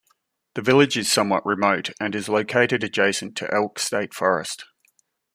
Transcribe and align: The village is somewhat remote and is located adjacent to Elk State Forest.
The 0.55 0.63
village 0.63 0.97
is 0.97 1.11
somewhat 1.11 1.45
remote 1.45 1.91
and 1.99 2.15
is 2.15 2.27
located 2.27 2.83
adjacent 2.83 3.37
to 3.37 3.53
Elk 3.53 3.77
State 3.77 4.15
Forest. 4.15 4.65